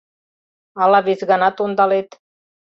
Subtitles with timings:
[0.83, 2.09] Ала вес ганат ондалет